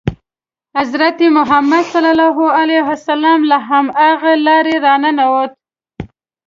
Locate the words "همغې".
3.69-4.33